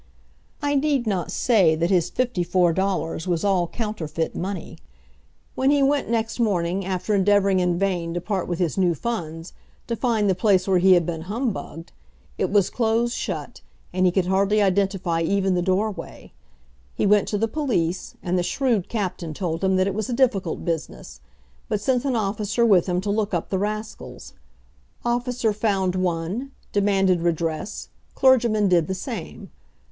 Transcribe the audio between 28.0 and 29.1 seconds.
clergyman did the